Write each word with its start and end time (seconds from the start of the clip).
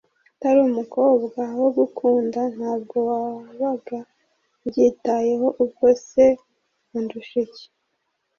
atari 0.33 0.59
umukobwa 0.69 1.43
wo 1.61 1.69
gukunda 1.77 2.39
ntabwo 2.55 2.95
wabaga 3.09 3.99
ubyitayeho 4.61 5.47
ubwo 5.63 5.85
se 6.07 6.25
andushiki 6.97 7.63